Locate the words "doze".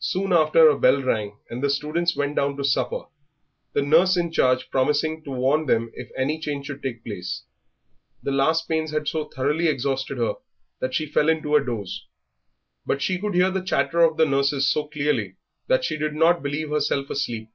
11.64-12.04